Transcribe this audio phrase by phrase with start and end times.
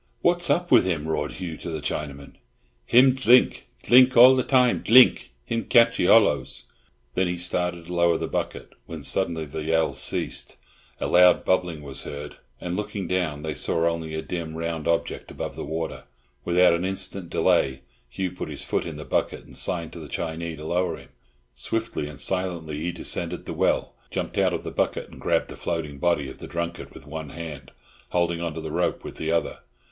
[0.23, 2.33] "What's up with him?" roared Hugh to the Chinaman.
[2.87, 6.63] "Him, dlink, dlink—all a time dlink, him catchee hollows."
[7.13, 10.57] They had started to lower the bucket, when suddenly the yells ceased,
[10.99, 15.29] a loud bubbling was heard, and looking down they saw only a dim, round object
[15.29, 16.05] above the water.
[16.43, 20.09] Without an instant's delay Hugh put his foot in the bucket and signed to the
[20.09, 21.09] Chinee to lower him.
[21.53, 25.55] Swiftly and silently he descended the well, jumped out of the bucket, and grabbed the
[25.55, 27.69] floating body of the drunkard with one hand,
[28.09, 29.59] holding on to the rope with the other.